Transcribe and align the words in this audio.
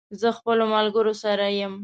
زه 0.21 0.27
خپلو 0.37 0.63
ملګرو 0.75 1.13
سره 1.23 1.45
یم 1.59 1.73